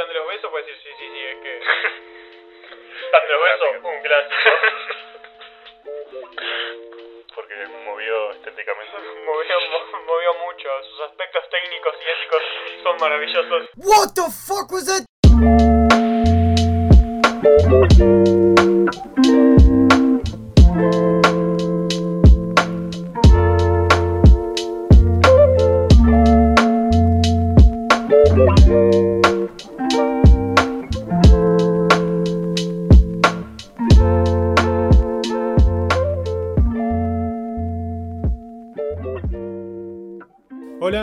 [0.00, 1.60] stand de los besos, puedes decir, sí, sí, sí, es que...
[3.08, 4.34] Stand de los besos, un clásico.
[7.34, 7.54] Porque
[7.84, 8.92] movió estéticamente.
[9.26, 12.42] movió, mo- movió mucho, sus aspectos técnicos y éticos
[12.82, 13.68] son maravillosos.
[13.76, 15.04] What the fuck was that?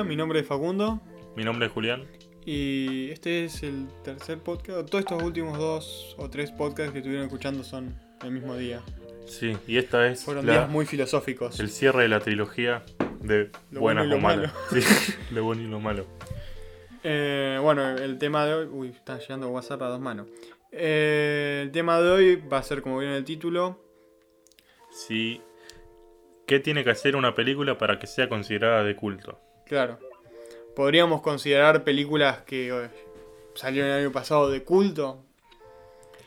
[0.07, 1.01] Mi nombre es Facundo
[1.35, 2.05] Mi nombre es Julián.
[2.45, 4.89] y este es el tercer podcast.
[4.89, 8.81] Todos estos últimos dos o tres podcasts que estuvieron escuchando son el mismo día.
[9.27, 11.59] Sí, y esta es Fueron la- días muy filosóficos.
[11.59, 12.83] el cierre de la trilogía
[13.21, 14.53] de Lo buenas bueno y o lo malas.
[14.71, 16.05] Sí, lo bueno y lo malo.
[17.03, 18.65] Eh, bueno, el tema de hoy.
[18.71, 20.27] Uy, está llegando WhatsApp a dos manos.
[20.71, 23.83] Eh, el tema de hoy va a ser, como vieron en el título,
[24.91, 25.41] Sí.
[26.47, 29.39] ¿Qué tiene que hacer una película para que sea considerada de culto?
[29.67, 29.99] Claro.
[30.75, 32.89] Podríamos considerar películas que eh,
[33.55, 35.23] salieron el año pasado de culto.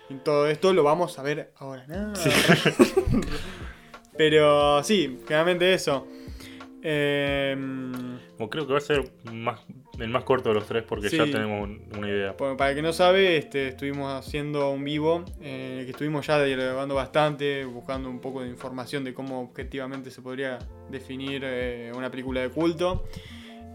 [0.09, 1.85] Y todo esto lo vamos a ver ahora.
[1.87, 2.13] No.
[4.17, 6.07] Pero sí, generalmente eso.
[6.83, 7.57] Eh,
[8.39, 9.61] O creo que va a ser más,
[10.01, 12.35] el más corto de los tres porque ya tenemos un- una idea.
[12.39, 16.27] Bueno, para el que no sabe, este, estuvimos haciendo un vivo, en el que estuvimos
[16.27, 20.59] ya dialogando bastante, buscando un poco de información de cómo objetivamente se podría
[20.91, 23.05] definir eh, una película de culto.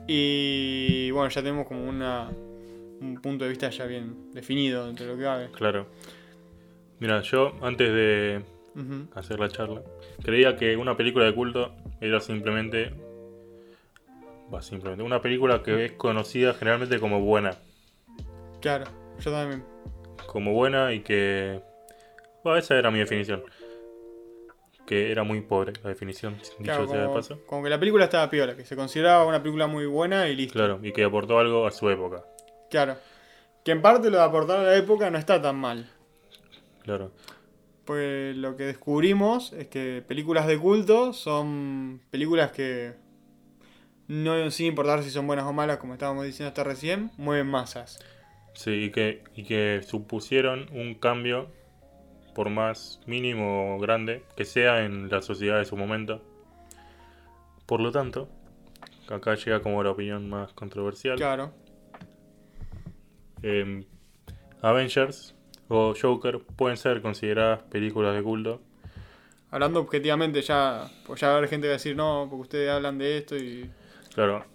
[0.07, 5.17] Y bueno, ya tenemos como una, un punto de vista ya bien definido entre lo
[5.17, 5.49] que cabe.
[5.51, 5.87] Claro.
[6.99, 8.41] Mira, yo antes de
[9.15, 9.81] hacer la charla,
[10.23, 12.93] creía que una película de culto era simplemente.
[14.61, 15.03] Simplemente.
[15.03, 17.57] Una película que es conocida generalmente como buena.
[18.61, 18.85] Claro,
[19.19, 19.63] yo también.
[20.27, 21.61] Como buena y que.
[22.43, 23.43] Bueno, esa era mi definición.
[24.85, 27.39] Que era muy pobre la definición, dicho Claro, sea de como, paso.
[27.47, 30.53] como que la película estaba piola, que se consideraba una película muy buena y listo.
[30.53, 32.23] Claro, y que aportó algo a su época.
[32.69, 32.97] Claro.
[33.63, 35.89] Que en parte lo de aportar a la época no está tan mal.
[36.83, 37.11] Claro.
[37.83, 42.93] Pues lo que descubrimos es que películas de culto son películas que,
[44.07, 47.99] no sin importar si son buenas o malas, como estábamos diciendo hasta recién, mueven masas.
[48.53, 51.51] Sí, y que, y que supusieron un cambio,
[52.33, 56.21] por más mínimo o grande, que sea en la sociedad de su momento.
[57.65, 58.29] Por lo tanto,
[59.09, 61.17] acá llega como la opinión más controversial.
[61.17, 61.53] Claro.
[63.41, 63.85] Em,
[64.61, 65.35] Avengers
[65.67, 68.61] o Joker pueden ser consideradas películas de culto.
[69.51, 72.41] Hablando objetivamente ya, pues ya va a haber gente que va a decir, no, porque
[72.41, 73.69] ustedes hablan de esto y...
[74.15, 74.45] Claro,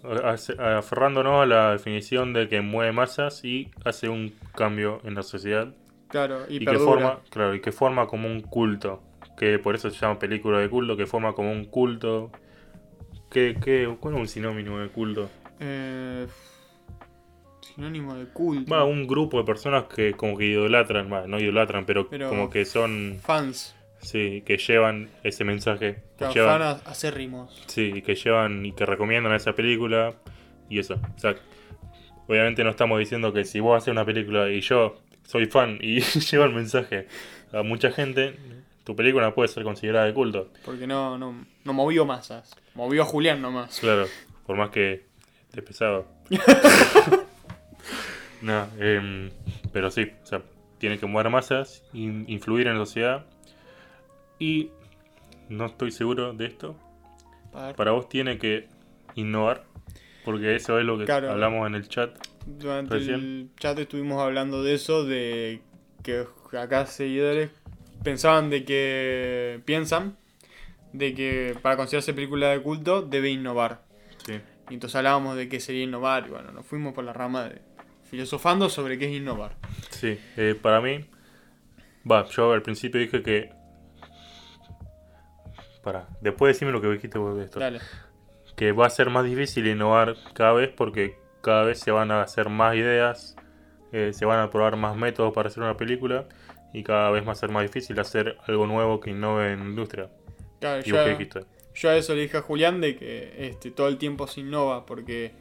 [0.57, 5.71] aferrándonos a la definición de que mueve masas y hace un cambio en la sociedad
[6.07, 9.03] Claro, y, y que forma, claro, y que forma como un culto,
[9.37, 12.31] que por eso se llama película de culto, que forma como un culto.
[13.29, 15.29] ¿Qué, qué, ¿Cuál es un sinónimo de culto?
[15.59, 16.25] Eh,
[17.61, 18.73] sinónimo de culto.
[18.73, 22.49] Va, un grupo de personas que como que idolatran, va, no idolatran, pero, Pero- como
[22.49, 23.75] que son, Fans.
[24.01, 27.63] Sí, que llevan ese mensaje, que Claro, llevan, fan acérrimos.
[27.67, 30.13] sí, que llevan y que recomiendan esa película
[30.69, 30.99] y eso.
[31.15, 31.35] O sea,
[32.27, 36.01] obviamente no estamos diciendo que si vos haces una película y yo soy fan y
[36.31, 37.07] lleva el mensaje
[37.53, 38.35] a mucha gente,
[38.83, 40.49] tu película puede ser considerada de culto.
[40.65, 42.55] Porque no, no, no movió masas.
[42.75, 43.79] Movió a Julián nomás.
[43.79, 44.07] Claro,
[44.45, 45.05] por más que
[45.49, 46.07] esté pesado.
[48.41, 49.29] no, em,
[49.71, 50.41] pero sí, o sea,
[50.79, 53.25] tiene que mover masas, in- influir en la sociedad.
[54.41, 54.71] Y
[55.49, 56.75] no estoy seguro de esto.
[57.77, 58.67] Para vos tiene que
[59.13, 59.65] innovar,
[60.25, 61.29] porque eso es lo que Claro.
[61.31, 62.09] hablamos en el chat.
[62.47, 65.61] Durante el chat estuvimos hablando de eso, de
[66.01, 66.25] que
[66.57, 67.51] acá seguidores
[68.03, 70.17] pensaban de que piensan
[70.91, 73.83] de que para considerarse película de culto debe innovar.
[74.25, 77.47] Sí, Y entonces hablábamos de qué sería innovar y bueno, nos fuimos por la rama
[77.47, 77.61] de
[78.09, 79.55] filosofando sobre qué es innovar.
[79.91, 80.17] sí.
[80.37, 81.05] eh, para mí,
[82.09, 83.60] va, yo al principio dije que.
[85.83, 87.59] Para, después decime lo que dijiste vos de esto.
[87.59, 87.79] Dale.
[88.55, 92.21] que va a ser más difícil innovar cada vez porque cada vez se van a
[92.21, 93.35] hacer más ideas,
[93.91, 96.25] eh, se van a probar más métodos para hacer una película
[96.73, 99.65] y cada vez va a ser más difícil hacer algo nuevo que innove en la
[99.65, 100.09] industria.
[100.59, 100.97] Claro, ¿Y yo,
[101.73, 104.85] yo a eso le dije a Julián de que este, todo el tiempo se innova,
[104.85, 105.33] porque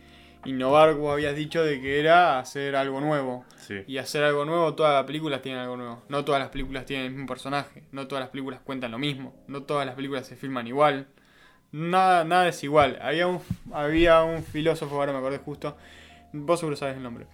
[0.45, 3.45] innovar, vos habías dicho, de que era hacer algo nuevo.
[3.59, 6.03] Sí, Y hacer algo nuevo, todas las películas tienen algo nuevo.
[6.09, 7.85] No todas las películas tienen el mismo personaje.
[7.93, 9.35] No todas las películas cuentan lo mismo.
[9.47, 11.07] No todas las películas se filman igual.
[11.73, 12.99] Nada, nada es igual.
[13.01, 13.41] Había un,
[13.73, 15.77] había un filósofo, ahora me acordé justo,
[16.33, 17.27] Vos seguro sabes el nombre.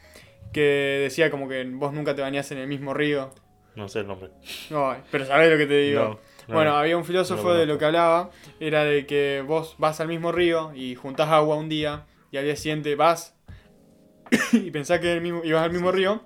[0.52, 3.30] Que decía como que vos nunca te bañás en el mismo río.
[3.74, 4.30] No sé el nombre.
[4.70, 6.00] Ay, pero sabés lo que te digo.
[6.00, 6.76] No, no, bueno, no.
[6.78, 10.08] había un filósofo no lo de lo que hablaba, era de que vos vas al
[10.08, 13.34] mismo río y juntás agua un día y al día siguiente vas
[14.52, 16.22] y pensás que el mismo, ibas al mismo río,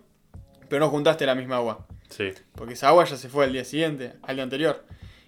[0.68, 1.86] pero no juntaste la misma agua.
[2.08, 4.84] Sí, Porque esa agua ya se fue al día siguiente, al día anterior.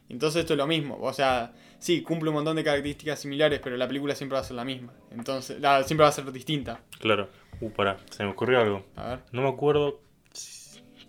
[0.08, 0.98] Entonces esto es lo mismo.
[1.00, 4.44] O sea, sí, cumple un montón de características similares, pero la película siempre va a
[4.44, 4.92] ser la misma.
[5.12, 6.80] Entonces, la, siempre va a ser distinta.
[6.98, 7.28] claro.
[7.60, 8.84] Uh, pará, se me ocurrió algo.
[8.96, 9.18] A ver.
[9.30, 10.00] No me acuerdo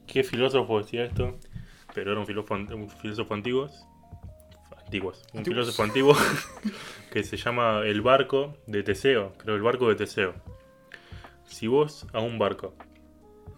[0.06, 1.40] qué filósofo decía esto,
[1.96, 3.72] pero era un filósofo, un filósofo antiguo.
[5.02, 5.46] Un Antiguos.
[5.46, 6.16] filósofo antiguo
[7.12, 9.34] que se llama El barco de Teseo.
[9.38, 10.34] Creo, el barco de Teseo.
[11.46, 12.74] Si vos a un barco,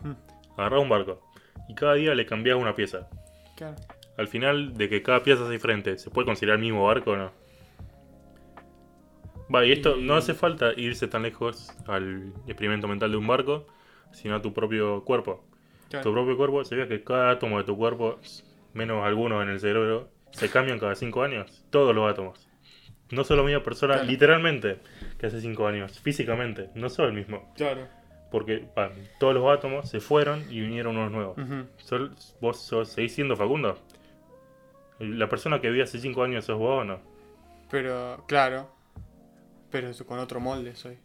[0.01, 0.15] Ujú.
[0.57, 1.21] agarrás un barco
[1.67, 3.09] y cada día le cambiás una pieza,
[3.55, 3.75] Claro.
[4.17, 7.17] al final de que cada pieza es diferente, ¿se puede considerar el mismo barco o
[7.17, 7.31] no?
[9.53, 13.67] Va, y esto no hace falta irse tan lejos al experimento mental de un barco,
[14.11, 15.45] sino a tu propio cuerpo.
[15.89, 16.03] Claro.
[16.03, 18.19] Tu propio cuerpo, se ve que cada átomo de tu cuerpo,
[18.73, 21.63] menos algunos en el cerebro, se cambian cada 5 años.
[21.69, 22.47] Todos los átomos.
[23.11, 24.09] No sos la misma persona, Claro.
[24.09, 24.79] literalmente,
[25.19, 25.99] que hace 5 años.
[25.99, 27.51] Físicamente, no sos el mismo.
[27.55, 27.87] Claro.
[28.31, 28.67] Porque
[29.19, 31.37] todos los átomos se fueron y vinieron unos nuevos.
[31.77, 33.79] Sol- ¿Vos sos- seguís siendo Facundo?
[34.99, 36.99] ¿La persona que vi hace 5 años sos vos o no?
[37.69, 38.71] Pero, claro.
[39.71, 40.97] Pero con otro molde soy.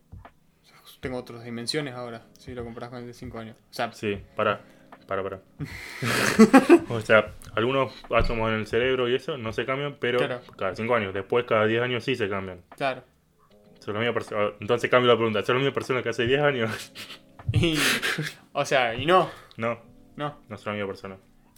[1.00, 3.56] Tengo otras dimensiones ahora, si lo comparas con el de 5 años.
[3.70, 4.60] O sea, Sí, para,
[5.10, 5.40] para, para.
[6.88, 10.40] o sea, algunos átomos en el cerebro y eso no se cambian, pero Claro.
[10.56, 11.12] cada 5 años.
[11.12, 12.60] Después, cada 10 años sí se cambian.
[12.76, 13.02] claro.
[13.80, 14.52] Sos la misma persona.
[14.60, 15.40] Entonces cambio la pregunta.
[15.40, 16.92] ¿Sos la misma persona que hace 10 años?
[17.52, 17.76] Y,
[18.52, 19.80] o sea, y no, no,
[20.14, 20.38] no.
[20.48, 21.14] no soy la misma persona.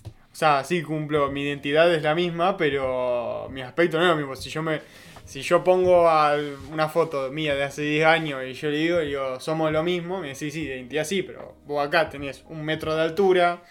[0.07, 4.17] O sea, sí cumplo, mi identidad es la misma, pero mi aspecto no es lo
[4.17, 4.35] mismo.
[4.37, 4.81] Si yo me
[5.25, 8.99] si yo pongo al- una foto mía de hace 10 años y yo le digo,
[9.01, 12.65] digo, somos lo mismo, me decís, sí, de identidad sí, pero vos acá tenés un
[12.65, 13.63] metro de altura,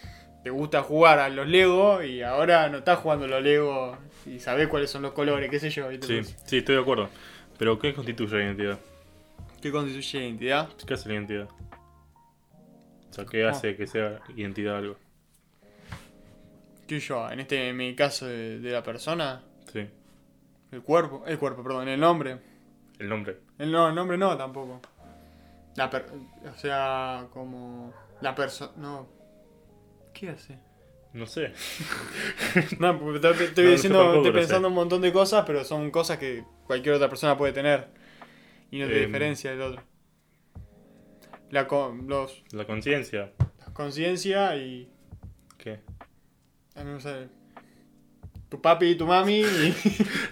[0.42, 3.96] te gusta jugar a los Lego y ahora no estás jugando a los Lego
[4.26, 5.88] y sabés cuáles son los colores, qué sé yo.
[6.00, 7.08] Sí, sí, estoy de acuerdo.
[7.58, 8.78] Pero ¿qué constituye la identidad?
[9.60, 10.68] ¿Qué constituye identidad?
[10.86, 11.48] ¿Qué hace la identidad?
[13.10, 14.96] O sea, ¿qué hace que sea identidad algo?
[16.88, 17.30] ¿Qué yo?
[17.30, 19.86] En este en mi caso de, de la persona, Sí,
[20.72, 22.38] el cuerpo, el cuerpo, perdón, el nombre.
[22.98, 23.38] el nombre.
[23.58, 24.80] El, no, el nombre no tampoco.
[25.76, 26.06] La per-
[26.52, 29.06] o sea, como la persona, no.
[30.12, 30.58] ¿Qué hace?
[31.12, 31.52] No sé.
[32.78, 35.90] No, porque te, te- estoy No, diciendo, estoy pensando un montón de cosas, pero son
[35.90, 37.88] cosas que cualquier otra persona puede tener
[38.70, 39.06] y no te Em.
[39.06, 39.82] diferencia del otro.
[41.50, 43.32] La con, los La conciencia.
[43.58, 44.90] la conciencia y
[45.58, 45.80] ¿Qué?
[46.74, 47.28] a mí me sale
[48.52, 49.74] tu papi y tu mami y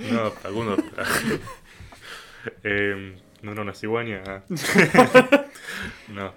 [0.12, 0.78] No, algunos.
[2.64, 4.22] eh, no, no, una cigüeña.
[6.08, 6.34] no.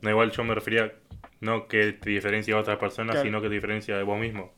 [0.00, 0.90] No, igual yo me refería
[1.40, 3.26] no que te diferencia de otras personas, Claro.
[3.26, 4.54] sino que te diferencia de vos mismo.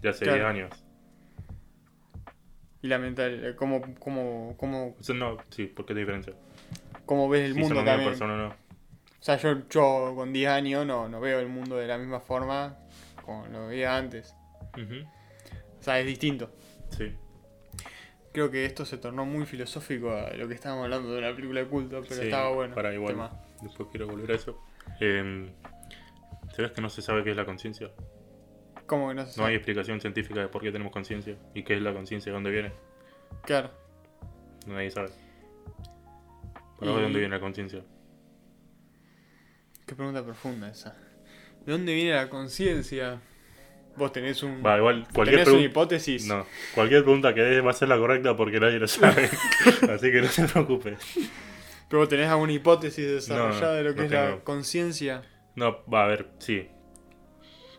[0.00, 0.38] De hace Claro.
[0.38, 0.84] 10 años.
[2.80, 6.32] y la mental, cómo, cómo, cómo, O sea, no, sí, ¿por qué te diferencia?
[7.04, 8.08] cómo ves el Si mundo también.
[8.08, 8.48] persona no.
[8.48, 8.54] O
[9.22, 12.76] sea, yo, yo con 10 años no, no veo el mundo de la misma forma
[13.24, 14.34] como lo veía antes.
[14.74, 15.17] O
[15.88, 16.50] sea, es distinto.
[16.96, 17.12] Sí.
[18.32, 21.60] Creo que esto se tornó muy filosófico a lo que estábamos hablando de una película
[21.60, 22.74] de culto, pero Sí, estaba bueno.
[22.74, 23.14] Para igual.
[23.14, 23.42] tema.
[23.62, 24.62] Después quiero volver a eso.
[25.00, 25.50] Eh,
[26.54, 27.90] ¿Sabes que no se sabe qué es la conciencia?
[28.86, 29.54] ¿Cómo que no se No hay sabe?
[29.56, 32.72] explicación científica de por qué tenemos conciencia y qué es la conciencia, de dónde viene.
[33.44, 33.70] Claro.
[34.66, 35.08] Nadie sabe.
[36.78, 37.82] ¿Para de dónde viene la conciencia?
[39.86, 40.96] Qué pregunta profunda esa.
[41.66, 43.20] ¿De dónde viene la conciencia?
[43.98, 44.62] Vos tenés un.
[44.64, 46.26] Va, igual, cualquier tenés una hipótesis.
[46.26, 49.24] No, cualquier pregunta que des va a ser la correcta porque nadie lo sabe.
[49.92, 50.98] Así que no te preocupes.
[51.88, 55.22] Pero vos tenés alguna hipótesis desarrollada No, de lo que no es la conciencia.
[55.56, 56.68] No, va a ver, sí.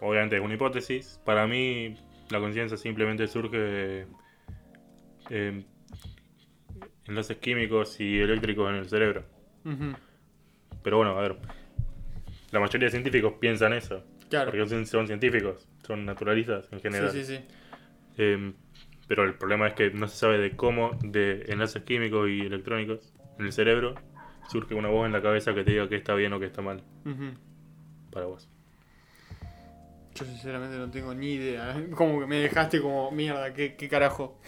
[0.01, 1.19] Obviamente es una hipótesis.
[1.23, 1.95] Para mí,
[2.29, 4.07] la conciencia simplemente surge de
[5.29, 5.63] eh,
[7.05, 9.25] enlaces químicos y eléctricos en el cerebro.
[10.83, 11.37] Pero bueno, a ver.
[12.51, 14.03] La mayoría de científicos piensan eso.
[14.29, 14.51] Claro.
[14.51, 17.11] Porque son, son científicos, son naturalistas en general.
[17.11, 17.43] Sí, sí, sí.
[18.17, 18.53] Eh,
[19.07, 23.11] pero el problema es que no se sabe de cómo, de enlaces químicos y electrónicos
[23.39, 23.95] en el cerebro,
[24.49, 26.61] surge una voz en la cabeza que te diga que está bien o que está
[26.61, 26.83] mal
[28.11, 28.47] para vos.
[30.13, 31.75] Yo sinceramente no tengo ni idea.
[31.95, 34.39] Como que me dejaste como mierda, qué, qué carajo.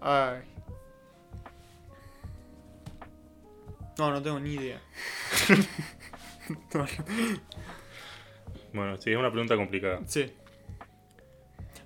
[0.00, 0.40] Ay.
[3.98, 4.80] No, no tengo ni idea.
[6.74, 6.86] No,
[8.76, 10.00] Bueno, sí, es una pregunta complicada.
[10.06, 10.30] sí.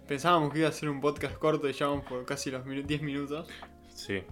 [0.08, 3.00] Pensábamos que iba a ser un podcast corto y llevamos por casi los minu- 10
[3.02, 3.48] minutos.
[3.94, 4.22] Sí.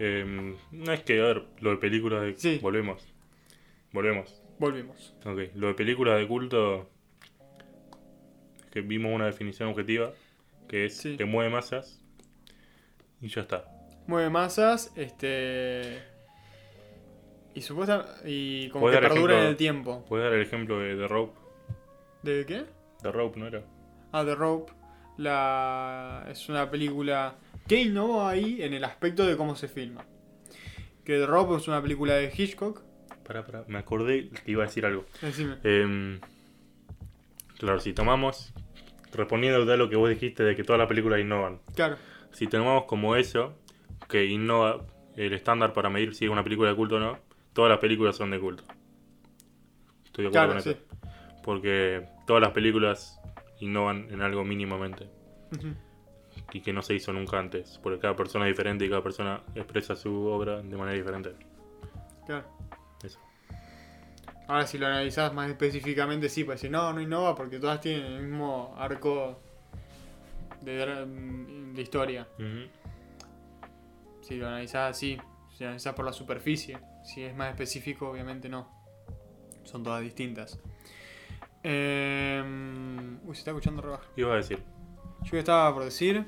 [0.00, 2.36] Em, no es que, a ver, lo de películas de...
[2.36, 2.58] Sí.
[2.60, 3.06] Volvemos.
[3.92, 4.42] Volvemos.
[4.58, 5.14] Volvimos.
[5.24, 6.90] Ok, lo de películas de culto...
[8.64, 10.12] es que vimos una definición objetiva,
[10.68, 11.16] que es Sí.
[11.16, 12.02] que mueve masas.
[13.20, 13.64] Y ya está.
[14.08, 16.02] Mueve masas, este.
[17.54, 18.16] Y supuesta.
[18.24, 20.04] Y como ¿Puedes que perdura en el tiempo.
[20.08, 21.38] ¿Puedes dar el ejemplo de The Rope?
[22.22, 22.66] ¿De qué?
[23.02, 23.62] The Rope, ¿no era?
[24.12, 24.72] Ah, The Rope.
[25.16, 26.26] La...
[26.30, 27.34] Es una película
[27.66, 30.04] que innovó ahí en el aspecto de cómo se filma.
[31.04, 32.82] Que The Rope es una película de Hitchcock.
[33.26, 35.04] Pará, pará, me acordé que iba a decir algo.
[35.22, 35.56] Decime.
[35.62, 36.18] Em,
[37.58, 38.52] claro, si tomamos,
[39.12, 41.96] respondiendo a lo que vos dijiste de que todas las películas innovan, Claro.
[42.32, 43.54] si tomamos como eso,
[44.08, 44.84] que innova
[45.16, 47.18] el estándar para medir si es una película de culto o no,
[47.52, 48.64] todas las películas son de culto.
[50.06, 50.70] Estoy de acuerdo Claro, con sí.
[50.70, 50.99] eso.
[51.42, 53.20] Porque todas las películas
[53.60, 55.08] innovan en algo mínimamente
[56.52, 59.42] y que no se hizo nunca antes, porque cada persona es diferente y cada persona
[59.54, 61.34] expresa su obra de manera diferente.
[62.26, 62.46] Claro.
[63.02, 63.18] Eso.
[64.46, 68.04] Ahora, si lo analizás más específicamente, sí, pues decir, no, no innova porque todas tienen
[68.04, 69.40] el mismo arco
[70.60, 71.06] de,
[71.74, 72.26] de historia.
[74.22, 75.18] Si lo analizás así,
[75.52, 78.68] si lo analizás por la superficie, si es más específico, obviamente no.
[79.64, 80.58] Son todas distintas.
[81.62, 84.04] Em, uy, se está escuchando rebajo.
[84.14, 84.62] ¿Qué ibas a decir?
[85.24, 86.24] Yo estaba por decir.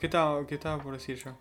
[0.00, 1.38] ¿Qué estaba, qué estaba por decir yo?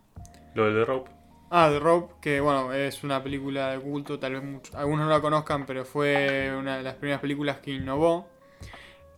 [0.56, 1.12] Lo de The Rope.
[1.50, 5.12] Ah, The Rope, que bueno, es una película de culto, tal vez muchos- algunos no
[5.12, 8.28] la conozcan, pero fue una de las primeras películas que innovó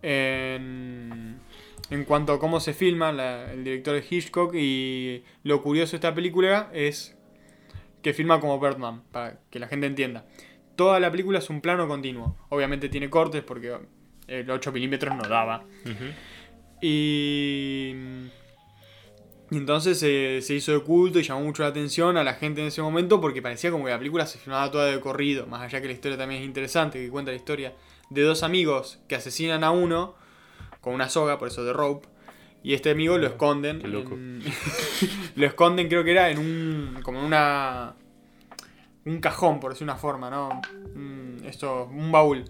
[0.02, 1.40] en,
[1.90, 5.98] en cuanto a cómo se filma, la- el director es Hitchcock, y lo curioso de
[5.98, 7.18] esta película es
[8.02, 10.26] que filma como Birdman, para que la gente entienda.
[10.76, 13.78] Toda la película es un plano continuo, obviamente tiene cortes porque
[14.28, 15.64] el 8 milímetros no daba.
[16.82, 17.96] Y,
[19.52, 22.62] y entonces eh, se hizo de culto y llamó mucho la atención a la gente
[22.62, 25.62] en ese momento porque parecía como que la película se filmaba toda de corrido, más
[25.62, 27.74] allá que la historia también es interesante, que cuenta la historia
[28.10, 30.16] de dos amigos que asesinan a uno
[30.82, 32.08] con una soga, por eso de rope,
[32.64, 33.80] y este amigo lo esconden.
[33.80, 34.14] Qué loco.
[34.16, 34.44] en-
[35.36, 37.00] lo esconden creo que era en un...
[37.04, 37.96] como en una...
[39.06, 40.62] un cajón, por decir una forma, ¿no?
[41.46, 42.46] Esto, un baúl.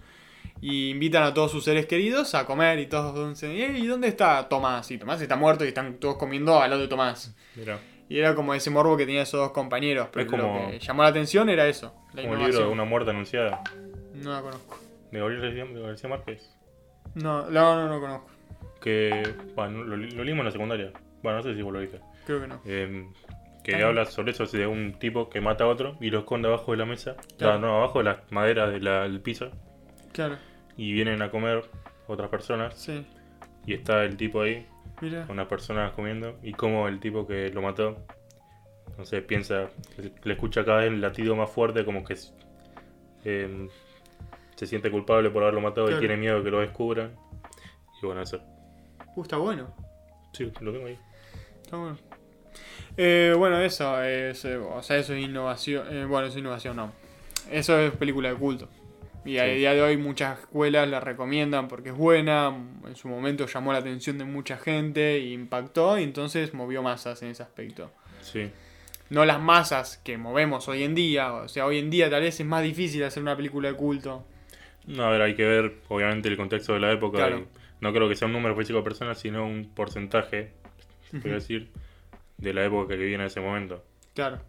[0.61, 4.07] Y invitan a todos sus seres queridos a comer y todos dicen, "Eh, ¿y dónde
[4.07, 4.89] está Tomás?
[4.91, 7.35] Y Tomás está muerto y están todos comiendo al lado de Tomás.
[7.55, 10.09] Mira, Y era como ese morbo que tenía esos dos compañeros.
[10.13, 11.91] Pero Es como- lo que llamó la atención era eso.
[12.13, 12.65] La como el libro de.
[12.71, 13.61] Una muerte anunciada
[14.13, 14.77] No la conozco.
[15.11, 16.55] de Gabriel García, Márquez.
[17.15, 18.27] No, no, no, no conozco.
[18.79, 19.23] Que,
[19.55, 20.91] bueno, lo, lo leímos en la secundaria.
[21.23, 21.99] Bueno, no sé si vos lo viste.
[22.27, 22.61] Creo que no.
[22.65, 23.07] Eh,
[23.63, 23.87] que Ah.
[23.87, 26.77] habla sobre eso, de un tipo que mata a otro y lo esconde abajo de
[26.77, 27.15] la mesa.
[27.39, 27.57] Claro.
[27.59, 29.49] No, abajo de las maderas de la- del piso.
[30.15, 30.37] Claro,
[30.77, 31.63] Y vienen a comer
[32.07, 32.73] otras personas.
[32.75, 33.05] sí.
[33.67, 34.65] Y está el tipo ahí,
[35.01, 35.25] Mira.
[35.27, 36.37] unas personas comiendo.
[36.43, 38.05] Y como el tipo que lo mató,
[39.03, 39.69] sé, piensa,
[40.23, 42.15] le escucha cada vez el latido más fuerte, como que
[43.23, 43.67] eh,
[44.55, 45.97] se siente culpable por haberlo matado Claro.
[45.97, 47.15] y tiene miedo que lo descubran.
[48.01, 48.39] Y bueno, eso.
[49.15, 49.73] Uh, está bueno.
[50.33, 50.99] Sí, lo tengo ahí.
[51.63, 51.97] Está bueno.
[52.97, 54.45] Eh, bueno, eso es.
[54.45, 55.87] eh, o sea, eso es innovación.
[55.91, 56.91] eh, bueno, eso es innovación, no.
[57.51, 58.69] Eso es película de culto.
[59.25, 59.55] Y a Sí.
[59.55, 62.55] día de hoy muchas escuelas la recomiendan porque es buena.
[62.85, 65.97] En su momento llamó la atención de mucha gente e impactó.
[65.97, 67.91] Y entonces movió masas en ese aspecto.
[68.21, 68.51] Sí.
[69.09, 71.33] No las masas que movemos hoy en día.
[71.33, 74.25] O sea, hoy en día tal vez es más difícil hacer una película de culto.
[74.87, 77.17] No, a ver, hay que ver obviamente el contexto de la época.
[77.17, 77.39] Claro.
[77.39, 77.45] y
[77.81, 80.53] no creo que sea un número físico de personas, sino un porcentaje,
[81.11, 81.71] podría decir,
[82.37, 83.83] de la época que viene en ese momento.
[84.15, 84.39] Claro.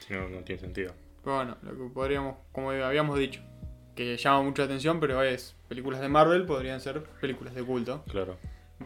[0.00, 0.92] Si no, no tiene sentido.
[1.22, 3.40] Pero bueno, lo que podríamos, como habíamos dicho,
[3.98, 8.04] que llama mucha atención, pero es películas de Marvel podrían ser películas de culto.
[8.10, 8.38] Claro.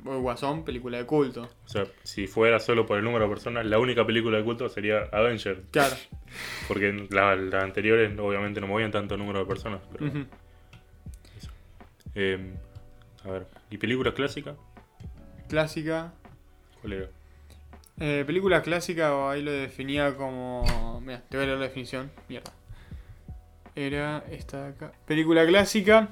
[0.07, 1.42] O Guasón, película de culto.
[1.66, 4.69] O sea, si fuera solo por el número de personas, la única película de culto
[4.71, 5.64] sería Avenger.
[5.71, 5.95] Claro.
[6.69, 9.83] Porque la- las anteriores obviamente no movían tanto número de personas.
[9.92, 10.26] Pero,
[12.14, 12.54] eh,
[13.25, 14.54] a ver, ¿y película clásica?
[15.49, 16.12] Clásica.
[16.81, 17.09] ¿Cuál era?
[18.00, 21.00] Eh, película clásica, ahí lo definía como.
[21.04, 22.11] Mira, te voy a leer la definición.
[22.28, 22.50] Mierda.
[23.75, 24.93] Era esta de acá.
[25.07, 26.11] Película clásica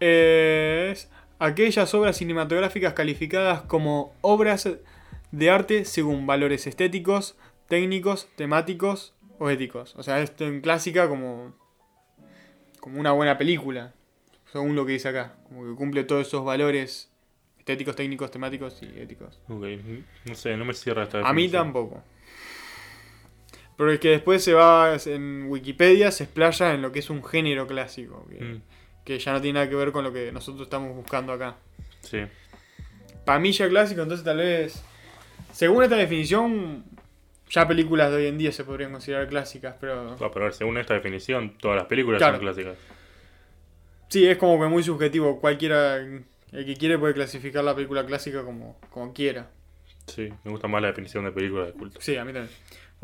[0.00, 4.68] es aquellas obras cinematográficas calificadas como obras
[5.30, 7.36] de arte según valores estéticos,
[7.68, 9.94] técnicos, temáticos o éticos.
[9.96, 11.54] O sea, esto en clásica como.
[12.80, 13.92] como una buena película.
[14.52, 15.34] Según lo que dice acá.
[15.48, 17.10] Como que cumple todos esos valores
[17.58, 19.40] estéticos, técnicos, temáticos y éticos.
[19.48, 19.64] Ok,
[20.26, 22.02] no sé, no me cierra esta A mí tampoco.
[23.76, 27.24] Pero es que después se va en Wikipedia, se explaya en lo que es un
[27.24, 28.62] género clásico, que, Mm,
[29.04, 31.56] que ya no tiene nada que ver con lo que nosotros estamos buscando acá.
[32.02, 32.20] sí.
[33.24, 34.82] Ya clásico, entonces tal vez,
[35.52, 36.84] según esta definición,
[37.50, 40.12] Ya películas de hoy en día se podrían considerar clásicas, pero.
[40.20, 42.34] Ah, pero a ver, según esta definición, todas las películas Claro.
[42.36, 42.76] son clásicas.
[44.08, 45.40] Sí, es como que muy subjetivo.
[45.40, 45.96] Cualquiera.
[45.98, 49.50] El que quiere puede clasificar la película clásica como, como quiera.
[50.06, 52.00] Sí, me gusta más la definición de película de culto.
[52.00, 52.54] Sí, a mí también.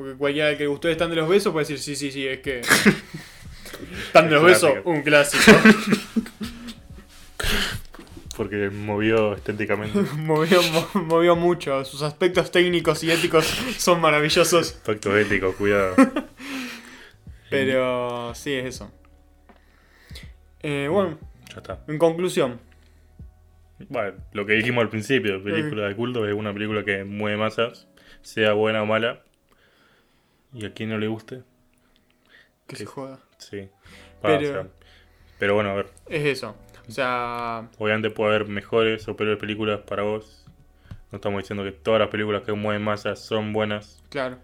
[0.00, 2.60] Porque cualquiera que gustó Están de los Besos puede decir, sí, sí, sí, es que.
[4.06, 5.52] Están de los Besos, un clásico.
[8.34, 10.00] Porque movió estéticamente.
[10.16, 11.84] movió, mo- movió mucho.
[11.84, 13.44] Sus aspectos técnicos y éticos
[13.76, 14.80] son maravillosos.
[14.82, 15.94] Facto ético, cuidado.
[17.50, 18.90] Pero sí, es eso.
[20.62, 21.18] Eh, bueno,
[21.50, 21.84] Ya está.
[21.88, 22.58] en conclusión.
[23.90, 27.86] Bueno, lo que dijimos al principio, película de culto es una película que mueve masas,
[28.22, 29.22] sea buena o mala.
[30.52, 31.42] Y a quien no le guste,
[32.66, 33.20] Que se joda.
[33.38, 33.68] sí.
[34.22, 36.54] Pero- bueno, a ver, Es eso.
[36.88, 40.44] O sea, obviamente puede haber mejores o peores películas para vos.
[41.12, 44.02] No estamos diciendo que todas las películas que mueven masas son buenas.
[44.10, 44.38] claro.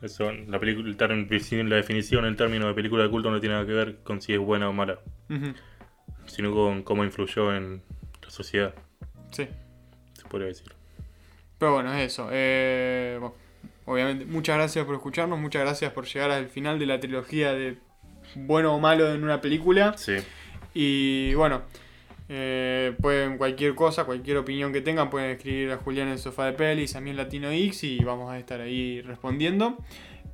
[0.00, 3.54] Eso, la, película, el término- la definición, el término de película de culto no tiene
[3.54, 4.98] nada que ver con si es buena o mala,
[5.30, 5.54] Ujú,
[6.26, 7.82] sino con cómo influyó en
[8.20, 8.74] la sociedad,
[9.30, 9.46] Sí.
[10.14, 10.72] se podría decir.
[11.56, 12.28] Pero bueno, es eso.
[12.32, 13.36] Eh, bueno,
[13.84, 15.38] obviamente, muchas gracias por escucharnos.
[15.38, 17.78] Muchas gracias por llegar al final de la trilogía de
[18.34, 19.96] bueno o malo en una película.
[19.96, 20.16] Sí,
[20.74, 21.62] Y bueno,
[22.28, 26.46] eh, pueden cualquier cosa, cualquier opinión que tengan, pueden escribir a Julián en el sofá
[26.46, 29.78] de pelis, a mí en Latino X y vamos a estar ahí respondiendo.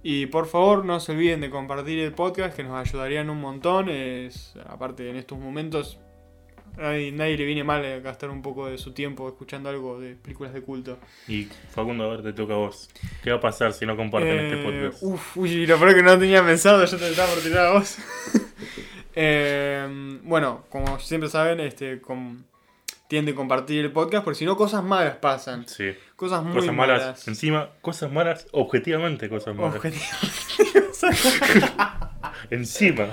[0.02, 3.88] Y por favor no se olviden de compartir el podcast que nos ayudarían un montón.
[3.88, 5.98] Es, aparte en estos momentos
[6.78, 10.14] nadie, nadie le viene mal eh, gastar un poco de su tiempo escuchando algo de
[10.14, 10.98] películas de culto.
[11.26, 12.88] y Facundo, a ver, te toca a vos.
[13.22, 15.02] ¿Qué va a pasar si no comparten este Eh, podcast?
[15.02, 17.70] Uf, uy, lo peor es que no tenía pensado, yo te estaba por tirar a
[17.72, 17.96] vos.
[19.20, 22.44] Eh, bueno, como siempre saben, este, com-
[23.08, 25.66] tienden a compartir el podcast, porque si no, cosas malas pasan.
[25.66, 27.00] Sí, Cosas muy cosas malas.
[27.00, 27.26] malas.
[27.26, 29.74] Encima, cosas malas, objetivamente cosas malas.
[29.74, 30.04] Objetivo.
[32.50, 33.08] Encima.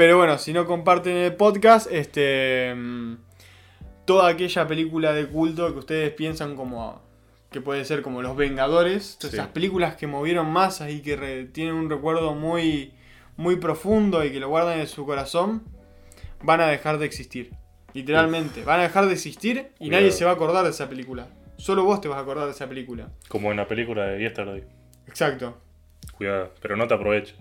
[0.00, 2.74] Pero bueno, si no comparten el podcast, este.
[2.74, 3.16] mm,
[4.06, 7.02] Toda aquella película de culto que ustedes piensan como.
[7.52, 9.18] que puede ser como Los Vengadores.
[9.20, 9.26] Sí.
[9.26, 12.94] Esas películas que movieron masas y que re- tienen un recuerdo muy.
[13.36, 15.64] muy profundo y que lo guardan en su corazón.
[16.42, 17.50] Van a dejar de existir.
[17.92, 18.64] Literalmente.
[18.64, 20.00] Van a dejar de existir y Cuidado.
[20.00, 21.26] nadie se va a acordar de esa película.
[21.58, 23.10] Solo vos te vas a acordar de esa película.
[23.28, 24.64] Como en la película de Yesterday.
[25.06, 25.58] Exacto.
[26.16, 27.36] Cuidado, pero no te aproveches.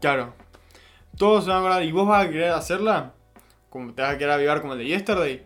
[0.00, 0.32] Claro.
[1.16, 3.14] Todos se van a acordar y vos vas a querer hacerla.
[3.70, 5.42] Como te vas a querer avivar como el de Yesterday.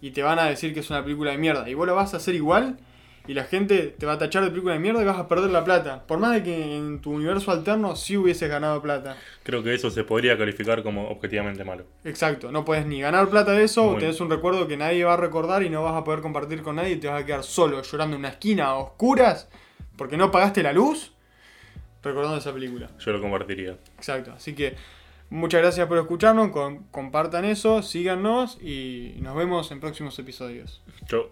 [0.00, 1.68] Y te van a decir que es una película de mierda.
[1.68, 2.78] Y vos lo vas a hacer igual.
[3.26, 5.50] Y la gente te va a tachar de película de mierda y vas a perder
[5.50, 6.04] la plata.
[6.06, 9.16] Por más de que en tu universo alterno sí hubieses ganado plata.
[9.42, 11.84] Creo que eso se podría calificar como objetivamente malo.
[12.04, 12.50] Exacto.
[12.50, 13.86] No puedes ni ganar plata de eso.
[13.86, 16.62] O tenés un recuerdo que nadie va a recordar y no vas a poder compartir
[16.62, 16.92] con nadie.
[16.92, 19.48] Y te vas a quedar solo llorando en una esquina a oscuras.
[19.96, 21.12] Porque no pagaste la luz.
[22.02, 22.88] Recordando esa película.
[22.98, 23.76] Yo lo compartiría.
[23.98, 24.74] Exacto, así que
[25.30, 30.82] muchas gracias por escucharnos, com- compartan eso, síganos y nos vemos en próximos episodios.
[31.08, 31.30] Yo.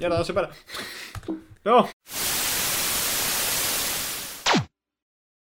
[0.00, 0.50] Y ahora no se para.
[1.64, 1.86] No.